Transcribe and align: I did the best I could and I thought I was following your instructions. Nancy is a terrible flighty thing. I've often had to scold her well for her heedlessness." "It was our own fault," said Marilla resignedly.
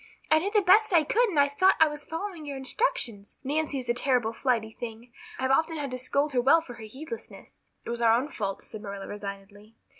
I 0.31 0.39
did 0.39 0.53
the 0.53 0.63
best 0.63 0.91
I 0.93 1.03
could 1.03 1.29
and 1.29 1.39
I 1.39 1.47
thought 1.47 1.75
I 1.79 1.87
was 1.87 2.03
following 2.03 2.43
your 2.43 2.57
instructions. 2.57 3.37
Nancy 3.43 3.77
is 3.77 3.87
a 3.87 3.93
terrible 3.93 4.33
flighty 4.33 4.71
thing. 4.71 5.13
I've 5.37 5.51
often 5.51 5.77
had 5.77 5.91
to 5.91 5.99
scold 5.99 6.33
her 6.33 6.41
well 6.41 6.59
for 6.59 6.73
her 6.73 6.85
heedlessness." 6.85 7.65
"It 7.85 7.91
was 7.91 8.01
our 8.01 8.15
own 8.19 8.29
fault," 8.29 8.63
said 8.63 8.81
Marilla 8.81 9.07
resignedly. 9.07 9.75